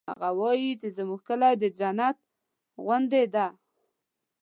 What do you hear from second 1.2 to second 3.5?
کلی د جنت غوندی ده